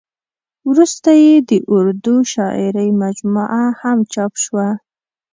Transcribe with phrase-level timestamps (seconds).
[0.69, 4.67] ورسته یې د اردو شاعرۍ مجموعه هم چاپ شوه.